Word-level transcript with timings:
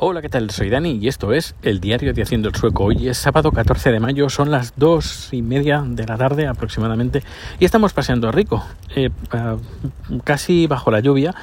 Hola, 0.00 0.22
¿qué 0.22 0.28
tal? 0.28 0.48
Soy 0.50 0.70
Dani 0.70 1.00
y 1.02 1.08
esto 1.08 1.32
es 1.32 1.56
el 1.60 1.80
diario 1.80 2.14
de 2.14 2.22
Haciendo 2.22 2.48
el 2.48 2.54
Sueco. 2.54 2.84
Hoy 2.84 3.08
es 3.08 3.18
sábado 3.18 3.50
14 3.50 3.90
de 3.90 3.98
mayo, 3.98 4.30
son 4.30 4.48
las 4.52 4.74
dos 4.76 5.30
y 5.32 5.42
media 5.42 5.82
de 5.84 6.06
la 6.06 6.16
tarde 6.16 6.46
aproximadamente 6.46 7.24
y 7.58 7.64
estamos 7.64 7.92
paseando 7.92 8.28
a 8.28 8.30
Rico, 8.30 8.64
eh, 8.94 9.10
casi 10.22 10.68
bajo 10.68 10.92
la 10.92 11.00
lluvia. 11.00 11.34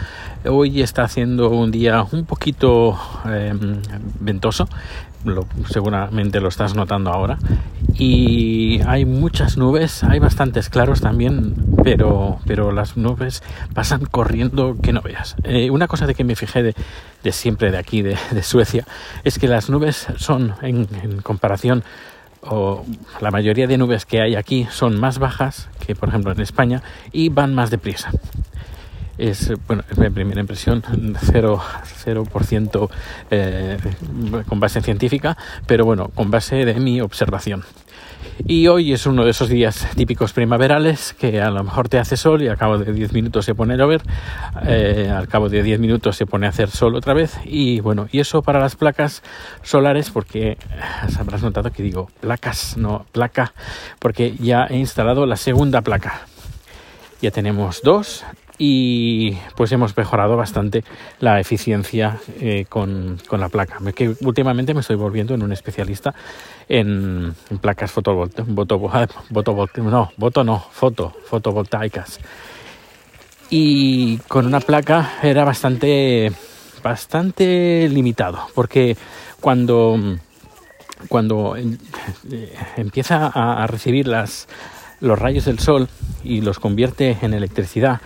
Hoy 0.50 0.82
está 0.82 1.04
haciendo 1.04 1.50
un 1.50 1.70
día 1.70 2.06
un 2.10 2.24
poquito 2.24 2.98
em, 3.26 3.82
ventoso, 4.22 4.70
seguramente 5.70 6.40
lo 6.40 6.48
estás 6.48 6.76
notando 6.76 7.12
ahora. 7.12 7.38
Y 7.98 8.80
hay 8.88 9.04
muchas 9.04 9.58
nubes, 9.58 10.02
hay 10.06 10.20
bastantes 10.20 10.70
claros 10.70 11.02
también, 11.02 11.56
pero, 11.86 12.40
pero 12.48 12.72
las 12.72 12.98
nubes 12.98 13.44
pasan 13.76 14.06
corriendo 14.06 14.76
que 14.82 14.92
no 14.92 15.02
veas. 15.02 15.36
Eh, 15.44 15.70
una 15.70 15.88
cosa 15.88 16.08
de 16.08 16.16
que 16.16 16.24
me 16.24 16.36
fijé 16.36 16.64
de, 16.64 17.32
siempre 17.32 17.70
de 17.70 17.78
aquí, 17.78 18.02
de, 18.02 18.18
Suecia, 18.42 18.86
es 19.24 19.38
que 19.38 19.48
las 19.48 19.70
nubes 19.70 20.08
son, 20.18 20.56
en, 20.64 20.88
comparación 21.22 21.84
o 22.42 22.84
la 23.22 23.30
mayoría 23.30 23.68
de 23.68 23.78
nubes 23.78 24.06
que 24.06 24.20
hay 24.20 24.36
aquí 24.36 24.68
son 24.72 25.00
más 25.00 25.20
bajas 25.20 25.68
que 25.86 25.96
por 25.96 26.10
ejemplo 26.10 26.32
en 26.32 26.42
España 26.42 26.84
y 27.12 27.30
van 27.30 27.56
más 27.56 27.72
deprisa 27.72 28.12
es, 29.18 29.52
bueno, 29.68 29.84
es 29.90 29.98
mi 29.98 30.10
primera 30.10 30.42
impresión, 30.42 30.84
0%, 30.84 31.60
0% 32.06 32.90
eh, 33.32 33.78
con 34.48 34.60
base 34.60 34.82
científica, 34.82 35.38
pero 35.66 35.86
bueno, 35.86 36.10
con 36.10 36.30
base 36.32 36.66
de 36.66 36.74
mi 36.76 37.02
observación. 37.02 37.64
Y 38.44 38.68
hoy 38.68 38.92
es 38.92 39.06
uno 39.06 39.24
de 39.24 39.32
esos 39.32 39.48
días 39.48 39.88
típicos 39.96 40.34
primaverales 40.34 41.14
que 41.14 41.42
a 41.42 41.50
lo 41.50 41.64
mejor 41.64 41.88
te 41.88 42.00
hace 42.00 42.18
sol 42.18 42.42
y 42.42 42.48
al 42.48 42.58
cabo 42.58 42.78
de 42.78 42.92
10 42.92 43.14
minutos 43.14 43.46
se 43.46 43.56
pone 43.56 43.76
a 43.76 43.78
llover, 43.78 44.02
eh, 44.68 45.10
al 45.16 45.28
cabo 45.28 45.48
de 45.48 45.64
10 45.64 45.80
minutos 45.80 46.18
se 46.18 46.26
pone 46.26 46.46
a 46.46 46.50
hacer 46.50 46.70
sol 46.70 46.96
otra 46.96 47.14
vez 47.14 47.38
y 47.46 47.80
bueno, 47.80 48.08
y 48.12 48.20
eso 48.20 48.42
para 48.42 48.60
las 48.60 48.76
placas 48.76 49.24
solares 49.64 50.12
porque 50.12 50.58
habrás 51.18 51.44
notado 51.44 51.72
que 51.72 51.82
digo 51.82 52.10
placas, 52.20 52.76
no 52.78 53.06
placa, 53.14 53.54
porque 54.00 54.36
ya 54.38 54.68
he 54.70 54.78
instalado 54.78 55.26
la 55.26 55.38
segunda 55.38 55.82
placa. 55.82 56.28
Ya 57.22 57.32
tenemos 57.32 57.82
dos 57.82 58.26
y 58.58 59.34
pues 59.56 59.72
hemos 59.72 59.96
mejorado 59.98 60.38
bastante 60.38 60.84
la 61.20 61.40
eficiencia 61.40 62.20
eh, 62.40 62.66
con, 62.70 63.18
la 63.32 63.50
placa. 63.50 63.80
Que 63.94 64.16
últimamente 64.22 64.74
me 64.74 64.80
estoy 64.82 64.96
volviendo 64.96 65.34
en 65.34 65.44
un 65.44 65.52
especialista 65.52 66.16
en, 66.70 67.36
placas 67.62 67.92
fotovoltaicas, 67.92 68.46
fotovoltaicas. 71.26 72.20
Y 73.50 74.18
con 74.28 74.46
una 74.46 74.60
placa 74.60 75.14
era 75.22 75.44
bastante, 75.44 76.32
bastante 76.82 77.88
limitado, 77.90 78.48
porque 78.56 78.98
cuando, 79.40 80.00
cuando 81.10 81.56
eh, 81.56 81.78
empieza 82.78 83.28
a 83.28 83.68
recibir 83.68 84.08
las, 84.08 84.48
los 85.00 85.20
rayos 85.20 85.46
del 85.46 85.60
sol 85.60 85.90
y 86.24 86.42
los 86.42 86.60
convierte 86.60 87.18
en 87.22 87.34
electricidad, 87.36 88.02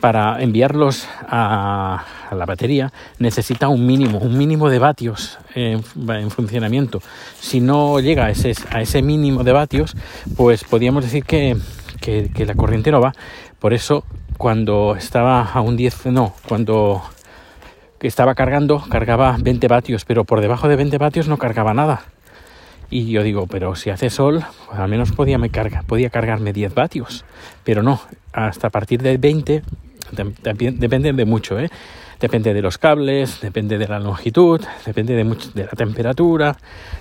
para 0.00 0.40
enviarlos 0.42 1.08
a, 1.28 2.04
la 2.30 2.46
batería 2.46 2.92
necesita 3.18 3.68
un 3.68 3.86
mínimo, 3.86 4.18
un 4.18 4.36
mínimo 4.36 4.68
de 4.68 4.78
vatios 4.78 5.38
en, 5.54 5.82
funcionamiento. 6.30 7.00
Si 7.40 7.60
no 7.60 8.00
llega 8.00 8.26
a 8.26 8.30
ese, 8.30 8.52
a 8.70 8.80
ese, 8.80 9.02
mínimo 9.02 9.44
de 9.44 9.52
vatios, 9.52 9.96
pues 10.36 10.64
podríamos 10.64 11.04
decir 11.04 11.24
que, 11.24 11.56
que, 12.00 12.46
la 12.46 12.54
corriente 12.54 12.90
no 12.90 13.00
va. 13.00 13.12
Por 13.58 13.72
eso, 13.72 14.04
cuando 14.36 14.94
estaba 14.96 15.42
a 15.42 15.60
un 15.60 15.76
10, 15.76 16.06
no, 16.06 16.34
cuando 16.46 17.02
estaba 18.00 18.34
cargando, 18.34 18.82
cargaba 18.88 19.36
20 19.40 19.66
vatios, 19.68 20.04
pero 20.04 20.24
por 20.24 20.40
debajo 20.40 20.68
de 20.68 20.76
20 20.76 20.98
vatios 20.98 21.28
no 21.28 21.38
cargaba 21.38 21.74
nada. 21.74 22.02
Y 22.90 23.10
yo 23.10 23.22
digo, 23.22 23.46
pero 23.46 23.74
si 23.74 23.90
hace 23.90 24.08
sol, 24.08 24.44
pues 24.66 24.78
al 24.78 24.88
menos 24.88 25.12
podía, 25.12 25.36
me 25.36 25.50
carga, 25.50 25.82
podía 25.82 26.08
cargarme 26.08 26.52
10 26.52 26.74
vatios. 26.74 27.24
Pero 27.64 27.82
no, 27.82 28.00
hasta 28.32 28.68
a 28.68 28.70
partir 28.70 29.02
de 29.02 29.18
20 29.18 29.62
depende 30.12 31.12
de 31.12 31.24
mucho, 31.24 31.58
¿eh? 31.58 31.70
Depende 32.20 32.52
de 32.52 32.62
los 32.62 32.78
cables, 32.78 33.40
depende 33.40 33.78
de 33.78 33.86
la 33.86 34.00
longitud, 34.00 34.60
depende 34.84 35.14
de, 35.14 35.22
mucho, 35.22 35.50
de 35.52 35.64
la 35.64 35.70
temperatura, 35.70 36.56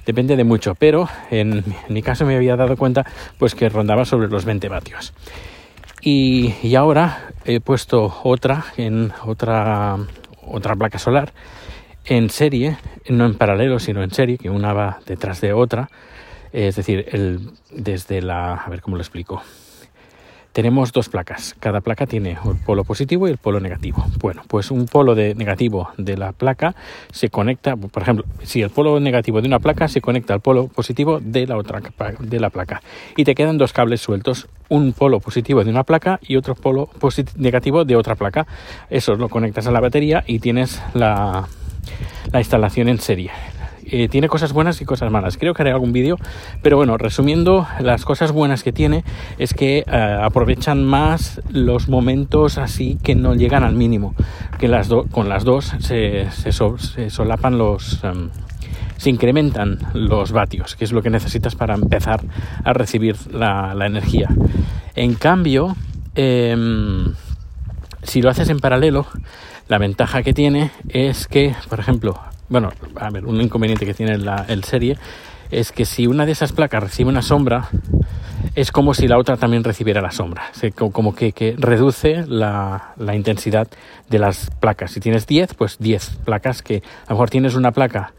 depende 0.06 0.36
de 0.36 0.44
mucho. 0.44 0.76
Pero 0.76 1.10
en, 1.32 1.64
mi 1.90 2.04
caso 2.04 2.24
me 2.26 2.36
había 2.36 2.56
dado 2.56 2.78
cuenta 2.78 3.04
pues 3.40 3.56
que 3.56 3.68
rondaba 3.68 4.06
sobre 4.06 4.28
los 4.28 4.46
20 4.46 4.70
vatios. 4.70 5.14
Y, 6.02 6.54
y 6.62 6.76
ahora 6.76 7.32
he 7.46 7.60
puesto 7.60 8.20
otra 8.24 8.66
en 8.78 9.12
otra, 9.26 9.98
otra 10.46 10.76
placa 10.76 11.00
solar 11.00 11.34
en 12.06 12.30
serie, 12.30 12.78
no 13.10 13.26
en 13.26 13.34
paralelo, 13.34 13.80
sino 13.80 14.04
en 14.04 14.12
serie, 14.12 14.38
que 14.38 14.52
una 14.52 14.72
va 14.72 15.00
detrás 15.06 15.42
de 15.42 15.52
otra. 15.52 15.90
Es 16.54 16.76
decir, 16.76 17.06
el, 17.12 17.52
desde 17.72 18.22
la... 18.22 18.54
A 18.54 18.70
ver 18.70 18.82
cómo 18.82 18.96
lo 18.96 19.02
explico 19.02 19.42
tenemos 20.58 20.92
dos 20.92 21.08
placas. 21.08 21.56
Cada 21.60 21.82
placa 21.82 22.08
tiene 22.08 22.32
el 22.32 22.56
polo 22.66 22.84
positivo 22.84 23.28
y 23.28 23.32
el 23.32 23.38
polo 23.38 23.60
negativo. 23.60 24.04
Bueno, 24.20 24.42
pues 24.48 24.72
un 24.72 24.88
polo 24.88 25.14
de 25.14 25.36
negativo 25.36 25.92
de 26.00 26.18
la 26.18 26.32
placa 26.32 26.74
se 27.12 27.30
conecta, 27.30 27.76
por 27.76 28.02
ejemplo, 28.02 28.26
si 28.42 28.64
el 28.64 28.72
polo 28.72 29.00
negativo 29.00 29.40
de 29.40 29.48
una 29.48 29.60
placa 29.60 29.88
se 29.88 30.02
conecta 30.02 30.34
al 30.34 30.40
polo 30.40 30.68
positivo 30.68 31.20
de 31.22 31.46
la 31.46 31.58
otra 31.58 31.80
de 32.20 32.40
la 32.40 32.50
placa 32.50 32.82
y 33.16 33.24
te 33.24 33.36
quedan 33.36 33.60
dos 33.60 33.72
cables 33.72 34.02
sueltos, 34.02 34.48
un 34.68 34.94
polo 34.94 35.20
positivo 35.20 35.64
de 35.64 35.70
una 35.70 35.84
placa 35.84 36.20
y 36.24 36.38
otro 36.38 36.56
polo 36.56 36.90
negativo 37.36 37.86
de 37.86 37.96
otra 37.96 38.16
placa. 38.16 38.48
Eso 38.90 39.14
lo 39.14 39.30
conectas 39.30 39.68
a 39.68 39.72
la 39.72 39.80
batería 39.80 40.24
y 40.26 40.40
tienes 40.40 40.82
la, 40.96 41.48
la 42.32 42.40
instalación 42.40 42.90
en 42.90 42.98
serie. 42.98 43.30
Eh, 43.90 44.10
tiene 44.10 44.28
cosas 44.28 44.52
buenas 44.52 44.82
y 44.82 44.86
cosas 44.86 45.12
malas. 45.12 45.38
Creo 45.38 45.54
que 45.54 45.62
haré 45.62 45.72
algún 45.72 45.94
vídeo, 45.94 46.18
pero 46.62 46.76
bueno, 46.78 46.98
resumiendo, 46.98 47.68
las 47.80 48.04
cosas 48.04 48.32
buenas 48.34 48.64
que 48.64 48.74
tiene 48.74 49.04
es 49.38 49.54
que 49.54 49.86
eh, 49.88 50.20
aprovechan 50.22 50.84
más 50.84 51.42
los 51.50 51.88
momentos 51.88 52.58
así 52.58 52.98
que 53.02 53.16
no 53.16 53.34
llegan 53.34 53.64
al 53.64 53.76
mínimo, 53.76 54.14
que 54.60 54.68
las 54.68 54.90
con 55.12 55.30
las 55.30 55.44
dos 55.44 55.74
se, 55.80 56.28
solapan 57.10 57.58
los... 57.58 58.04
Em, 58.04 58.30
se 58.98 59.12
incrementan 59.12 59.78
los 59.94 60.32
vatios, 60.32 60.76
que 60.76 60.84
es 60.84 60.92
lo 60.92 61.04
que 61.04 61.12
necesitas 61.12 61.54
para 61.54 61.76
empezar 61.76 62.22
a 62.64 62.74
recibir 62.74 63.16
la, 63.32 63.76
energía. 63.86 64.28
En 64.96 65.14
cambio, 65.14 65.76
em, 66.16 67.14
si 68.02 68.24
lo 68.24 68.32
haces 68.32 68.50
en 68.50 68.60
paralelo, 68.60 69.06
la 69.68 69.78
ventaja 69.78 70.24
que 70.24 70.34
tiene 70.34 70.72
es 70.90 71.28
que, 71.28 71.54
por 71.70 71.80
ejemplo, 71.80 72.20
bueno, 72.50 72.70
a 72.96 73.10
ver, 73.10 73.26
un 73.26 73.42
inconveniente 73.42 73.86
que 73.86 73.94
tiene 73.94 74.18
la, 74.18 74.46
el 74.48 74.64
serie 74.64 74.98
es 75.52 75.72
que 75.72 75.86
si 75.86 76.08
una 76.08 76.26
de 76.26 76.34
esas 76.34 76.52
placas 76.52 76.84
recibe 76.84 77.10
una 77.10 77.22
sombra, 77.22 77.70
es 78.56 78.72
como 78.72 78.94
si 78.94 79.08
la 79.08 79.18
otra 79.18 79.38
también 79.38 79.64
recibiera 79.64 80.02
la 80.02 80.12
sombra. 80.12 80.44
como 80.76 81.16
que, 81.16 81.56
reduce 81.58 82.26
la, 82.28 82.94
la, 82.98 83.16
intensidad 83.16 83.68
de 84.10 84.20
las 84.20 84.50
placas. 84.60 84.92
Si 84.92 85.00
tienes 85.00 85.28
10, 85.28 85.54
pues 85.54 85.78
10 85.80 86.18
placas 86.26 86.62
que 86.62 86.78
a 86.78 87.10
lo 87.10 87.16
mejor 87.16 87.30
tienes 87.30 87.56
una 87.56 87.72
placa 87.72 88.14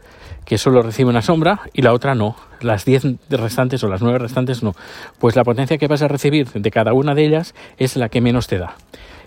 que 0.49 0.57
solo 0.57 0.81
recibe 0.81 1.11
una 1.11 1.21
sombra 1.21 1.61
y 1.73 1.83
la 1.83 1.93
otra 1.93 2.15
no. 2.15 2.35
Las 2.59 2.83
10 2.83 3.29
restantes 3.29 3.83
o 3.83 3.87
las 3.87 4.01
9 4.01 4.17
restantes 4.17 4.63
no. 4.63 4.73
Pues 5.19 5.35
la 5.35 5.43
potencia 5.43 5.77
que 5.77 5.87
vas 5.87 6.01
a 6.01 6.07
recibir 6.07 6.47
de 6.51 6.71
cada 6.71 6.91
una 6.91 7.13
de 7.13 7.23
ellas 7.23 7.53
es 7.77 7.95
la 7.95 8.09
que 8.09 8.19
menos 8.19 8.47
te 8.47 8.57
da. 8.57 8.75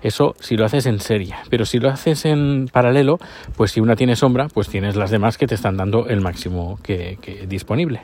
Eso 0.03 0.35
si 0.41 0.57
lo 0.57 0.65
haces 0.65 0.85
en 0.87 0.99
serie, 0.99 1.37
pero 1.49 1.65
si 1.65 1.79
lo 1.79 1.91
haces 1.91 2.25
en 2.25 2.67
paralelo, 2.67 3.21
pues 3.57 3.71
si 3.71 3.81
una 3.81 3.95
tiene 3.95 4.17
sombra, 4.17 4.49
pues 4.53 4.69
tienes 4.69 4.97
las 4.97 5.13
demás 5.13 5.39
que 5.39 5.47
te 5.47 5.55
están 5.55 5.77
dando 5.77 6.09
el 6.09 6.21
máximo 6.21 6.81
que, 6.83 7.17
disponible. 7.47 8.03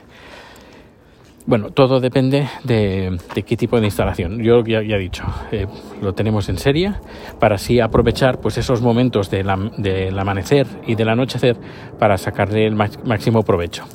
Bueno, 1.45 1.71
todo 1.71 1.99
depende 1.99 2.47
de, 2.63 3.17
qué 3.45 3.57
tipo 3.57 3.79
de 3.79 3.85
instalación. 3.85 4.43
Yo 4.43 4.63
ya, 4.63 4.79
he 4.79 4.99
dicho, 4.99 5.23
eh, 5.51 5.65
lo 6.01 6.13
tenemos 6.13 6.47
en 6.49 6.57
serie 6.57 6.93
para 7.39 7.55
así 7.55 7.79
aprovechar 7.79 8.39
pues 8.39 8.57
esos 8.57 8.81
momentos 8.81 9.31
del 9.31 9.49
amanecer 9.49 10.67
y 10.85 10.95
del 10.95 11.09
anochecer 11.09 11.57
para 11.97 12.17
sacarle 12.17 12.67
el 12.67 12.75
máximo 12.75 13.41
provecho. 13.43 13.85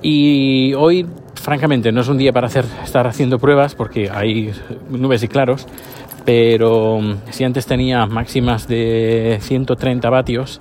Y 0.00 0.74
hoy, 0.74 1.06
francamente, 1.34 1.92
no 1.92 2.00
es 2.00 2.08
un 2.08 2.18
día 2.18 2.32
para 2.32 2.46
hacer, 2.48 2.64
estar 2.84 3.06
haciendo 3.06 3.38
pruebas 3.38 3.74
porque 3.74 4.10
hay 4.10 4.52
nubes 4.90 5.22
y 5.22 5.28
claros, 5.28 5.66
pero 6.24 7.00
mm, 7.00 7.30
si 7.30 7.44
antes 7.44 7.66
tenía 7.66 8.06
máximas 8.06 8.68
de 8.68 9.38
130 9.40 10.08
vatios, 10.10 10.60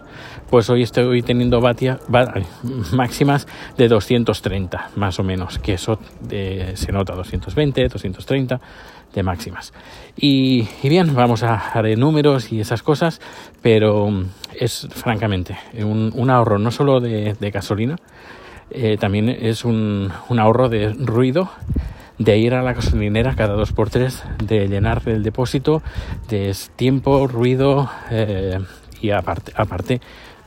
pues 0.49 0.69
hoy 0.69 0.83
estoy 0.83 1.21
teniendo 1.21 1.61
máximas 2.91 3.47
de 3.77 3.87
230 3.87 4.91
más 4.95 5.19
o 5.19 5.23
menos, 5.23 5.59
que 5.59 5.73
eso 5.73 5.99
eh, 6.29 6.73
se 6.75 6.91
nota 6.91 7.13
220, 7.13 7.87
230 7.87 8.61
de 9.13 9.23
máximas. 9.23 9.73
Y, 10.15 10.67
bien, 10.83 11.13
vamos 11.15 11.43
a, 11.43 11.81
de 11.81 11.95
números 11.95 12.51
y 12.51 12.59
esas 12.59 12.83
cosas, 12.83 13.21
pero 13.61 14.09
mm, 14.09 14.25
es 14.59 14.87
francamente 14.91 15.57
un, 15.83 16.29
ahorro 16.29 16.59
no 16.59 16.71
solo 16.71 16.99
de, 16.99 17.35
gasolina, 17.51 17.95
eh, 18.71 18.97
también 18.97 19.29
es 19.29 19.65
un 19.65 20.11
ahorro 20.29 20.69
de 20.69 20.93
ruido 20.93 21.49
de 22.23 22.37
ir 22.37 22.53
a 22.53 22.61
la 22.61 22.73
gasolinera 22.73 23.35
cada 23.35 23.53
dos 23.53 23.71
por 23.71 23.89
tres, 23.89 24.23
de 24.43 24.67
llenar 24.67 25.01
el 25.07 25.23
depósito, 25.23 25.81
de 26.29 26.55
tiempo, 26.75 27.27
ruido 27.27 27.89
eh, 28.11 28.59
y 29.01 29.09
aparte, 29.09 29.51
aparte 29.55 30.01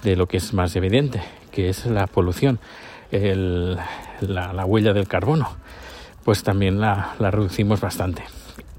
de 0.05 0.15
lo 0.15 0.27
que 0.27 0.37
es 0.37 0.55
más 0.55 0.77
evidente, 0.77 1.21
que 1.51 1.69
es 1.69 1.87
la 1.87 2.07
polución, 2.07 2.61
la, 3.11 4.65
huella 4.65 4.93
del 4.93 5.09
carbono, 5.09 5.49
pues 6.25 6.45
también 6.45 6.81
la, 6.81 7.15
reducimos 7.19 7.81
bastante. 7.81 8.23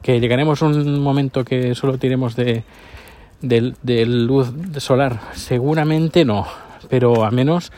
Que 0.02 0.20
llegaremos 0.20 0.62
a 0.62 0.68
un 0.68 1.00
momento 1.02 1.44
que 1.44 1.76
solo 1.76 1.98
tiremos 1.98 2.36
de, 2.36 2.64
de 3.42 4.06
luz 4.06 4.54
solar, 4.78 5.20
seguramente 5.34 6.24
no, 6.24 6.48
pero 6.90 7.26
a 7.26 7.32
menos 7.32 7.72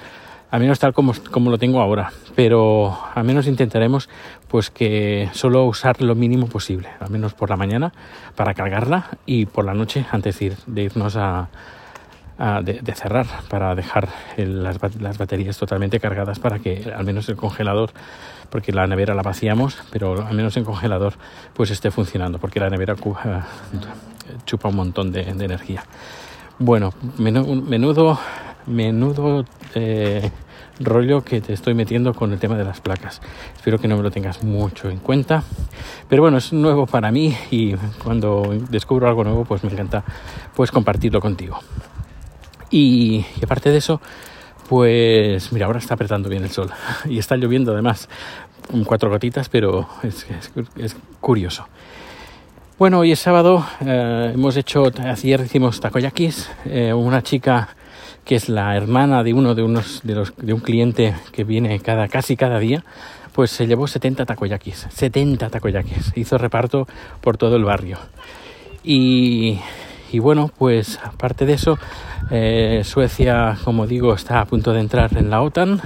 a 0.50 0.60
menos 0.60 0.80
tal 0.80 0.94
como, 0.94 1.14
como 1.32 1.52
lo 1.52 1.58
tengo 1.58 1.82
ahora, 1.82 2.12
pero 2.36 2.98
al 3.14 3.24
menos 3.24 3.48
intentaremos 3.48 4.10
pues 4.48 4.70
que 4.70 5.30
solo 5.34 5.66
usar 5.66 6.02
lo 6.02 6.16
mínimo 6.16 6.48
posible, 6.48 6.90
al 7.00 7.10
menos 7.10 7.34
por 7.34 7.50
la 7.50 7.58
mañana 7.58 7.94
para 8.36 8.54
cargarla 8.54 9.10
y 9.26 9.46
por 9.46 9.66
la 9.66 9.74
noche 9.74 10.06
antes 10.12 10.40
de, 10.40 10.56
de 10.66 10.84
irnos 10.84 11.16
a, 11.18 11.50
de, 12.64 12.94
cerrar 12.94 13.26
para 13.50 13.74
dejar 13.74 14.10
las, 14.38 14.78
baterías 14.80 15.58
totalmente 15.58 16.00
cargadas 16.00 16.40
para 16.40 16.60
que 16.60 16.94
al 16.96 17.04
menos 17.04 17.28
el 17.30 17.36
congelador 17.36 17.90
porque 18.52 18.72
la 18.72 18.86
nevera 18.86 19.16
la 19.16 19.24
vaciamos 19.24 19.82
pero 19.92 20.26
al 20.26 20.36
menos 20.36 20.56
el 20.58 20.64
congelador 20.64 21.14
pues 21.54 21.72
esté 21.72 21.90
funcionando 21.90 22.38
porque 22.38 22.60
la 22.60 22.70
nevera 22.70 22.94
eh, 22.94 23.42
chupa 24.46 24.70
un 24.70 24.76
montón 24.76 25.12
de, 25.12 25.22
energía. 25.22 25.84
Bueno 26.60 26.94
menudo 27.18 28.20
menudo 28.68 29.46
eh, 29.76 30.30
rollo 30.80 31.24
que 31.24 31.42
te 31.42 31.54
estoy 31.54 31.74
metiendo 31.74 32.14
con 32.14 32.32
el 32.32 32.40
tema 32.40 32.58
de 32.58 32.64
las 32.64 32.82
placas. 32.82 33.22
Espero 33.56 33.80
que 33.80 33.88
no 33.88 33.98
me 33.98 34.04
lo 34.04 34.12
tengas 34.12 34.44
mucho 34.44 34.90
en 34.90 35.00
cuenta. 35.00 35.44
Pero 36.08 36.22
bueno, 36.22 36.38
es 36.38 36.54
nuevo 36.54 36.86
para 36.86 37.12
mí 37.12 37.36
y 37.52 37.76
cuando 38.04 38.56
descubro 38.70 39.08
algo 39.08 39.24
nuevo, 39.24 39.46
pues 39.46 39.64
me 39.64 39.72
encanta 39.72 40.04
pues 40.56 40.72
compartirlo 40.72 41.20
contigo. 41.22 41.60
Y, 42.70 43.26
aparte 43.42 43.70
de 43.72 43.78
eso, 43.78 44.02
pues 44.68 45.52
mira, 45.54 45.66
ahora 45.66 45.80
está 45.80 45.94
apretando 45.94 46.30
bien 46.30 46.44
el 46.44 46.52
sol 46.52 46.70
y 47.06 47.18
está 47.18 47.38
lloviendo 47.38 47.74
además, 47.74 48.10
cuatro 48.86 49.10
gotitas, 49.10 49.50
pero 49.50 49.88
es, 50.04 50.26
curioso. 51.22 51.68
Bueno, 52.78 53.00
hoy 53.00 53.12
es 53.12 53.20
sábado, 53.20 53.66
eh, 53.84 54.32
hemos 54.36 54.56
hecho, 54.56 54.92
ayer 55.00 55.42
hicimos 55.42 55.80
takoyakis, 55.80 56.52
eh, 56.66 56.94
una 56.94 57.24
chica 57.24 57.70
que 58.26 58.36
es 58.36 58.50
la 58.50 58.76
hermana 58.76 59.24
de 59.24 59.34
uno 59.34 59.56
de 59.56 59.64
unos 59.64 60.02
de 60.04 60.16
los 60.16 60.34
de 60.38 60.54
un 60.54 60.60
cliente 60.60 61.16
que 61.32 61.44
viene 61.44 61.80
cada 61.80 62.08
casi 62.08 62.36
cada 62.36 62.60
día, 62.60 62.84
pues 63.34 63.52
se 63.52 63.68
llevó 63.68 63.88
70 63.88 64.26
takoyakis, 64.26 64.88
70 64.90 65.50
takoyakis, 65.50 66.12
hizo 66.16 66.38
reparto 66.38 66.88
por 67.22 67.38
todo 67.38 67.56
el 67.56 67.64
barrio. 67.64 67.98
Y, 68.84 69.60
y 70.12 70.20
bueno, 70.20 70.50
pues 70.58 71.00
aparte 71.04 71.46
de 71.46 71.54
eso, 71.54 71.78
eh, 72.32 72.82
Suecia, 72.84 73.58
como 73.64 73.86
digo, 73.86 74.14
está 74.14 74.40
a 74.42 74.46
punto 74.46 74.74
de 74.74 74.80
entrar 74.80 75.16
en 75.18 75.30
la 75.30 75.42
OTAN. 75.42 75.82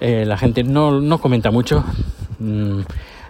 Eh, 0.00 0.24
la 0.26 0.36
gente 0.36 0.64
no, 0.64 1.00
no 1.00 1.18
comenta 1.18 1.50
mucho. 1.50 1.84
Mm, 2.38 2.80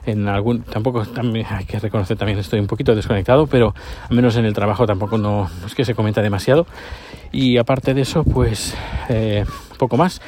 en 0.07 0.29
algún 0.29 0.63
tampoco 0.63 1.05
también 1.05 1.47
hay 1.51 1.65
que 1.65 1.79
reconocer 1.79 2.17
también 2.17 2.39
estoy 2.39 2.61
un 2.61 2.67
poquito 2.67 2.95
desconectado 2.95 3.47
pero 3.47 3.75
al 4.09 4.17
menos 4.17 4.37
en 4.37 4.45
el 4.45 4.55
trabajo 4.55 4.87
tampoco 4.87 5.19
no, 5.19 5.51
es 5.67 5.75
que 5.75 5.85
se 5.85 5.95
comenta 5.95 6.23
demasiado 6.23 6.67
y 7.33 7.59
aparte 7.59 7.95
de 7.95 8.03
eso 8.03 8.25
pues 8.25 8.75
eh, 9.09 9.45
poco 9.79 9.97
más. 9.97 10.21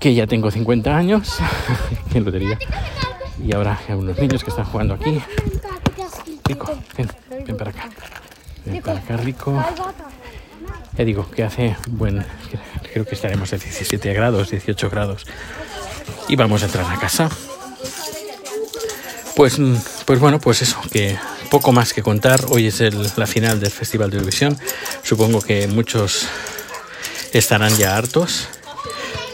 Que 0.00 0.14
ya 0.14 0.26
tengo 0.26 0.50
50 0.50 0.96
años. 0.96 1.38
Quién 2.10 2.24
lo 2.24 2.30
y 3.42 3.52
ahora 3.52 3.78
hay 3.88 3.94
unos 3.94 4.18
niños 4.18 4.42
que 4.44 4.50
están 4.50 4.64
jugando 4.64 4.94
aquí. 4.94 5.20
Rico 6.44 6.78
ven, 6.96 7.08
ven 7.46 7.56
para 7.56 7.70
acá. 7.70 7.88
Ven 8.64 8.82
para 8.82 8.98
acá 8.98 9.16
rico. 9.16 9.62
Ya 10.96 11.04
digo 11.04 11.28
que 11.30 11.42
hace 11.42 11.76
buen 11.88 12.24
creo 12.92 13.04
que 13.04 13.14
estaremos 13.14 13.52
a 13.52 13.56
17 13.56 14.12
grados 14.12 14.50
18 14.50 14.90
grados. 14.90 15.26
Y 16.28 16.36
vamos 16.36 16.62
a 16.62 16.66
entrar 16.66 16.90
a 16.90 16.98
casa. 16.98 17.28
Pues, 19.36 19.60
pues 20.06 20.20
bueno, 20.20 20.38
pues 20.38 20.62
eso, 20.62 20.80
que 20.92 21.18
poco 21.54 21.70
más 21.70 21.92
que 21.92 22.02
contar. 22.02 22.46
Hoy 22.48 22.66
es 22.66 22.80
la 23.16 23.28
final 23.28 23.60
del 23.60 23.70
Festival 23.70 24.10
de 24.10 24.16
Eurovisión. 24.16 24.58
Supongo 25.04 25.40
que 25.40 25.68
muchos 25.68 26.26
estarán 27.32 27.76
ya 27.76 27.96
hartos. 27.96 28.48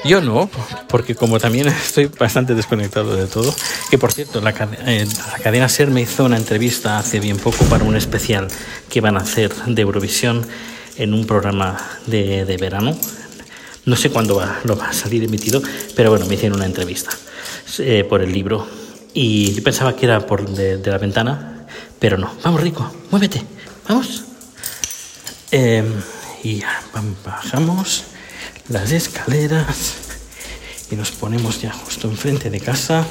Yo 0.04 0.20
no, 0.20 0.50
porque 0.90 1.14
como 1.14 1.40
también 1.40 1.68
estoy 1.86 2.10
bastante 2.18 2.54
desconectado 2.54 3.16
de 3.16 3.26
todo, 3.26 3.54
que 3.90 3.96
por 3.96 4.12
cierto, 4.12 4.42
la, 4.42 4.50
eh, 4.86 5.08
cadena 5.42 5.66
SER 5.70 5.90
me 5.90 6.02
hizo 6.02 6.26
una 6.26 6.36
entrevista 6.36 6.98
hace 6.98 7.20
bien 7.20 7.38
poco 7.38 7.64
para 7.70 7.84
un 7.84 7.96
especial 7.96 8.48
que 8.90 9.00
van 9.00 9.16
a 9.16 9.20
hacer 9.20 9.54
de 9.54 9.80
Eurovisión 9.80 10.46
en 10.98 11.14
un 11.14 11.26
programa 11.26 11.78
de, 12.06 12.44
verano. 12.60 12.98
No 13.86 13.96
sé 13.96 14.10
cuándo 14.10 14.36
va, 14.36 14.58
lo 14.64 14.76
va 14.76 14.90
a 14.90 14.92
salir 14.92 15.24
emitido, 15.24 15.62
pero 15.96 16.10
bueno, 16.10 16.26
me 16.26 16.34
hicieron 16.34 16.58
una 16.58 16.66
entrevista 16.66 17.12
eh, 17.78 18.04
por 18.06 18.20
el 18.20 18.30
libro 18.30 18.68
y 19.12 19.54
yo 19.54 19.62
pensaba 19.62 19.96
que 19.96 20.06
era 20.06 20.20
por 20.26 20.48
de, 20.48 20.78
la 20.84 20.98
ventana, 20.98 21.59
pero 22.00 22.18
no. 22.18 22.32
Vamos, 22.42 22.60
Rico, 22.60 22.90
muévete, 23.10 23.42
vamos. 23.88 24.24
Em, 25.52 25.86
y 26.42 26.56
ya, 26.56 26.82
bajamos 27.24 28.04
las 28.68 28.90
escaleras 28.90 29.94
y 30.90 30.96
nos 30.96 31.10
ponemos 31.12 31.60
ya 31.60 31.72
justo 31.72 32.08
enfrente 32.08 32.50
de 32.50 32.58
casa. 32.60 33.06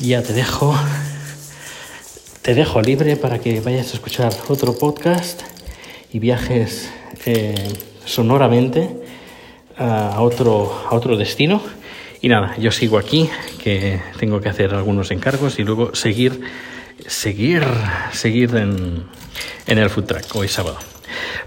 Ya 0.00 0.22
te 0.22 0.32
dejo, 0.32 0.74
te 2.40 2.54
dejo 2.54 2.80
libre 2.80 3.16
para 3.16 3.38
que 3.38 3.60
vayas 3.60 3.92
a 3.92 3.94
escuchar 3.94 4.32
otro 4.48 4.76
podcast 4.76 5.42
y 6.12 6.18
viajes 6.18 6.90
eh, 7.26 7.72
sonoramente 8.04 8.90
a 9.76 10.20
otro, 10.20 10.86
a 10.90 10.94
otro 10.94 11.16
destino. 11.16 11.62
Y 12.20 12.28
nada, 12.28 12.56
yo 12.56 12.70
sigo 12.70 12.98
aquí, 12.98 13.28
que 13.62 14.00
tengo 14.18 14.40
que 14.40 14.48
hacer 14.48 14.74
algunos 14.74 15.10
encargos 15.10 15.58
y 15.58 15.64
luego 15.64 15.94
seguir, 15.94 16.40
seguir, 17.06 17.62
seguir 18.12 18.54
en, 18.56 19.04
en 19.66 19.78
el 19.78 19.90
food 19.90 20.04
track 20.04 20.34
hoy 20.36 20.48
sábado. 20.48 20.76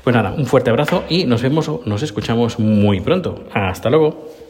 Pues 0.03 0.15
nada, 0.15 0.31
un 0.31 0.45
fuerte 0.45 0.69
abrazo 0.69 1.03
y 1.09 1.25
nos 1.25 1.41
vemos 1.41 1.69
nos 1.85 2.03
escuchamos 2.03 2.59
muy 2.59 3.01
pronto. 3.01 3.45
Hasta 3.53 3.89
luego. 3.89 4.44